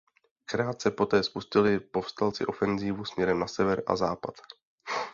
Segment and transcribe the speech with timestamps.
[0.45, 4.35] Krátce poté spustili povstalci ofenzívu směrem na sever a západ.